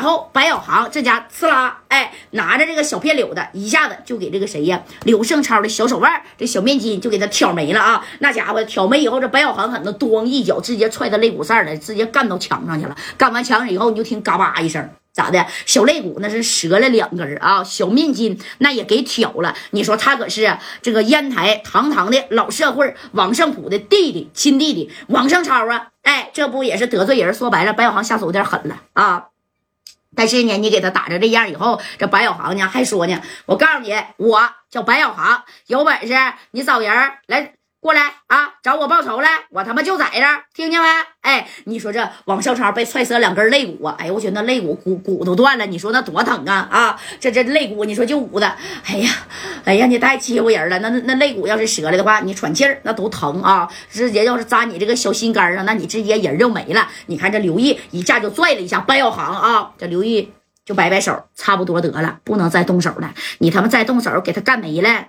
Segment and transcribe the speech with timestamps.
[0.00, 4.80] 然后白小航这家呲啦，哎，拿着这个小片柳的，一下子就给这个谁呀？
[5.04, 8.02] 刘胜超的小手腕，这小面筋就给他挑没了啊！
[8.20, 12.96] 那家伙挑没以后，这白小航狠的咣一脚直接踹到肋骨上了，直接干到墙上去了。
[13.18, 15.44] 干完墙上以后，你就听嘎巴一声，咋的？
[15.66, 17.62] 小肋骨那是折了两根啊！
[17.62, 19.54] 小面筋那也给挑了。
[19.72, 25.88] 你说他可是这个烟台堂堂的老社会，王胜普的弟弟，亲弟弟王胜超啊！
[26.04, 27.34] 哎，这不也是得罪人？
[27.34, 29.26] 说白了，白小航下手有点狠了啊！
[30.16, 36.14] 但是呢，你给他打成这样以后，这白小航呢还说呢，我告诉你，我叫白小航，有本事
[36.50, 40.20] 你找人来过来啊，找我报仇来，我他妈就在这，
[40.54, 40.86] 听见没？
[41.22, 47.00] 哎，你说这王少超被踹折两根肋骨啊，哎呦，我觉得那肋骨骨骨头断了，你说那多疼啊啊！
[47.18, 49.10] 这这肋骨，你说就捂的，哎呀，
[49.64, 50.78] 哎呀，你太欺负人了。
[50.80, 56.86] 那那那肋骨要是折了的话，你喘气儿那都疼啊，直接要是扎你这个小心肝上，那你直接人就没了。
[57.06, 60.30] 你看这刘毅一下就拽了一下白小航啊，这刘毅
[60.66, 63.14] 就摆摆手，差不多得了，不能再动手了。
[63.38, 65.06] 你他妈再动手，给他干没了。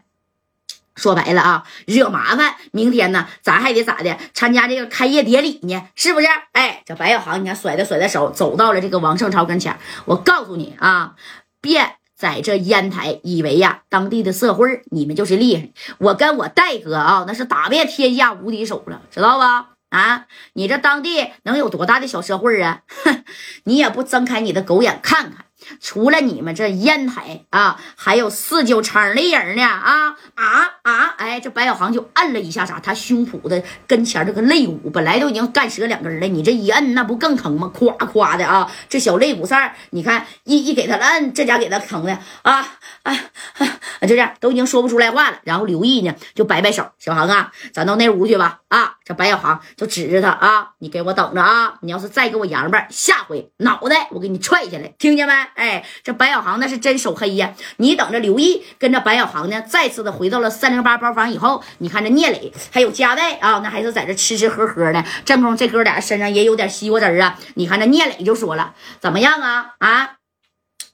[0.96, 2.56] 说白了啊，惹麻烦。
[2.72, 4.18] 明天呢，咱还得咋的？
[4.34, 6.28] 参加这个开业典礼呢，是不是？
[6.52, 9.78] 哎，这白小航，你看甩着甩着手，走到了这个王胜超跟前。
[10.06, 11.16] 我告诉你啊，
[11.62, 15.70] 别在这烟台以为呀，当地的社会你们就是厉害。
[15.98, 19.70] 我跟我戴哥啊，那是打遍天下无敌手了，知道吧？
[19.90, 22.82] 啊，你这当地能有多大的小社会啊？
[23.04, 23.24] 哼，
[23.66, 25.46] 你也不睁开你的狗眼看看。
[25.80, 31.16] 除了你们这烟台啊，还有四九城的人呢啊啊啊！
[31.18, 37.72] 哎，这白小航就摁了一下啥，他胸脯的跟前这个肋骨本来都已经干折两根了，你这一摁那不更疼吗？
[37.74, 42.68] 夸夸的啊，这小肋骨扇你看一一给他摁，这家给他疼的啊
[43.04, 43.14] 啊
[43.58, 43.68] 啊！
[44.02, 45.38] 就这样都已经说不出来话了。
[45.44, 48.96] 然后刘毅呢就摆摆手，小航啊，咱到那屋去吧啊！
[49.04, 51.76] 这白小航就指着他啊，你给我等着啊！
[51.82, 55.34] 你要是再给我洋巴，下回脑袋我给你踹下来，听见没？
[55.62, 57.54] 哎，这白小航那是真手黑呀！
[57.78, 65.06] 你等着，刘毅跟着白小航呢，再次的回到了三零八包房以后，你看这聂磊还有加代啊，那还是在这吃吃喝喝的。
[65.24, 67.38] 正中这哥俩身上也有点西瓜汁啊！
[67.54, 69.76] 你看这聂磊就说了，怎么样啊？
[69.78, 70.14] 啊？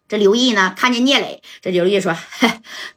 [0.10, 2.14] 这刘毅呢，看见聂磊，这刘毅说：“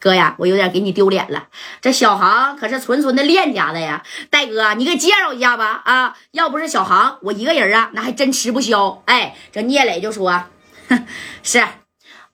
[0.01, 1.49] 哥呀，我有点给你丢脸了。
[1.81, 5.83] 这小航可是纯纯的练家子呀，戴哥，你给介绍一下吧。
[5.85, 9.03] 啊，要不是小航，我一个人啊，那还真吃不消。
[9.07, 10.45] 哎，这聂磊就说。”
[11.43, 11.65] 是，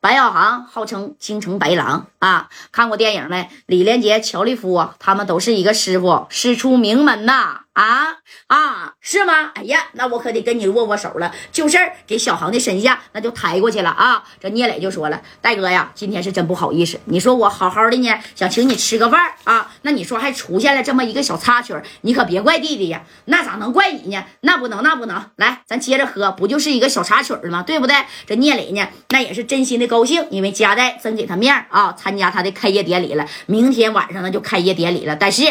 [0.00, 2.48] 白小航号称京城白狼啊！
[2.72, 3.50] 看过电影没？
[3.66, 7.65] 李连杰、乔立夫他们都是一个师傅，师出名门呐！
[7.76, 8.16] 啊
[8.46, 9.52] 啊，是吗？
[9.54, 11.30] 哎呀，那我可得跟你握握手了。
[11.52, 11.76] 就事
[12.06, 14.24] 给小航的身下，那就抬过去了啊！
[14.40, 16.98] 这聂磊就说了：“戴哥呀，今天是真不好意思。
[17.04, 23.02] 你说我好好的呢，想请你吃个饭啊，那你说还出现了这么一个小插曲，你可别怪弟弟呀。
[23.26, 24.24] 那咋能怪你呢？
[24.40, 25.30] 那不能，那不能。
[25.36, 27.62] 来，咱接着喝，不就是一个小插曲吗？
[27.62, 27.94] 对不对？
[28.26, 33.26] 这聂磊呢，那也是真心的高兴，因为家代真给他面啊，参加他的开业典礼了。
[33.44, 35.14] 明天晚上呢，就开业典礼了。
[35.14, 35.44] 但是。”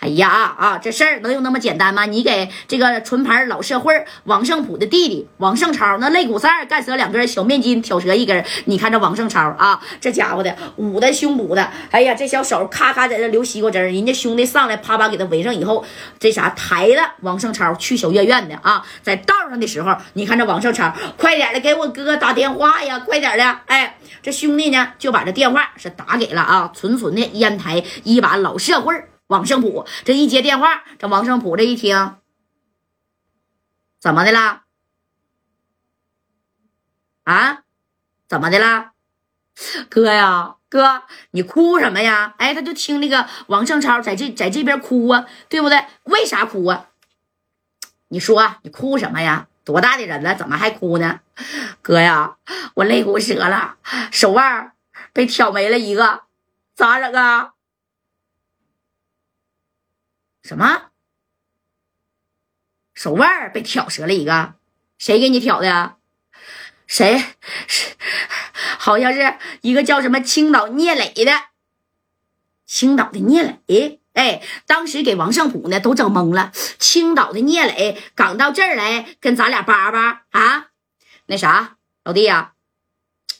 [0.00, 0.28] 哎呀
[0.58, 0.78] 啊！
[0.78, 2.04] 这事儿能有那么简单吗？
[2.06, 8.44] 你给这个纯牌老社会王胜普的弟弟王胜超那肋骨扇干折两根，小面筋挑折一根。
[8.64, 13.84] 你看这王胜超啊， 这家伙的捂的胸脯的，哎呀，这小手咔咔在这流西瓜汁儿。
[13.84, 15.84] 人家兄弟上来啪啪给他围上以后，
[16.18, 18.84] 这啥抬了王胜超去小院院的啊？
[19.02, 22.98] 在道上的时候，你看这王胜超，快点的给我哥打电话呀！
[23.00, 28.94] 快点的，哎，这兄弟呢就把这电话是打给了啊，纯纯的烟台一把老社会。
[29.32, 32.16] 王胜普这一接电话，这王胜普这一听，
[33.98, 34.64] 怎么的啦？
[37.24, 37.62] 啊，
[38.28, 38.92] 怎么的啦？
[39.88, 42.34] 哥呀，哥，你哭什么呀？
[42.36, 45.82] 哎，他就听那个王胜超在这在这边哭啊，对不对？
[46.02, 46.90] 为啥哭啊？
[48.08, 49.48] 你说你哭什么呀？
[49.64, 51.20] 多大的人了，怎么还哭呢？
[51.80, 52.36] 哥呀，
[52.74, 53.78] 我肋骨折了，
[54.10, 54.72] 手腕
[55.14, 56.24] 被挑没了一个，
[56.74, 57.54] 咋整啊？
[60.42, 60.90] 什么？
[62.94, 64.54] 手腕被挑折了一个？
[64.98, 65.96] 谁给你挑的？
[66.86, 67.24] 谁？
[67.66, 67.94] 是，
[68.78, 71.32] 好像是一个叫什么青岛聂磊的。
[72.66, 76.52] 青岛的聂磊，哎，当时给王胜普呢都整懵了。
[76.78, 80.68] 青岛的聂磊刚到这儿来跟咱俩叭叭啊？
[81.26, 82.52] 那啥，老弟呀，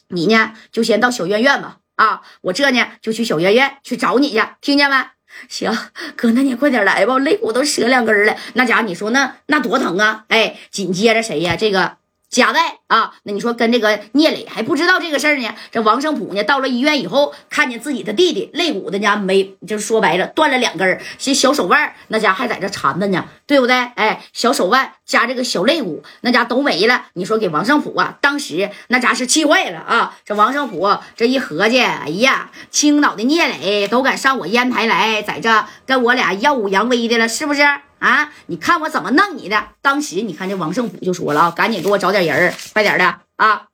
[0.07, 1.79] 你呢就先到小院院吧。
[1.95, 5.11] 啊，我这呢就去小院院去找你去，听见没？
[5.49, 5.71] 行，
[6.15, 8.35] 哥，那你快点来吧，肋骨都折两根了。
[8.53, 10.25] 那家伙，你说那那多疼啊！
[10.29, 11.55] 哎，紧接着谁呀？
[11.55, 11.97] 这个
[12.33, 15.53] 夹带啊，那你说跟这个聂磊还不知道这个事儿呢？
[15.71, 23.75] 这王胜普呢，到了医院以后，看见自己的弟弟肋骨的家没，就是说白了断了两根儿，这小手腕那家还在这缠着呢，对不对？
[23.75, 27.05] 哎，小手腕加这个小肋骨那家都没了。
[27.13, 30.17] 你说给王胜普啊，当时那家是气坏了啊！
[30.25, 37.61] 这王胜普这一合计，哎呀，青岛的聂磊都敢上我烟台来，在这跟我俩耀武扬威的了，是不是？
[38.03, 38.33] 啊！
[38.47, 39.69] 你看我怎么弄你的？
[39.81, 43.67] 当时你看这王胜虎就说了啊，赶紧给我找点人快点的啊，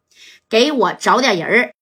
[0.47, 1.73] 给我找点人